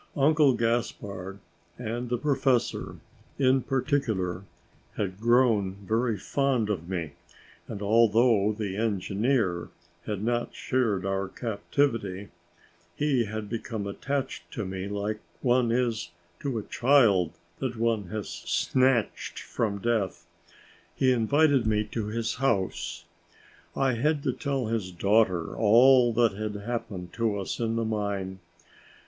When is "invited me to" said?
21.11-22.07